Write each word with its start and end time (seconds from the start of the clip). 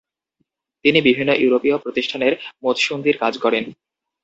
তিনি 0.85 0.99
বিভিন্ন 1.01 1.31
ইউরোপীয় 1.33 1.77
প্রতিষ্ঠানের 1.77 2.33
মুৎসুদ্দীর 2.63 3.17
কাজ 3.17 3.33
করেন। 3.37 3.63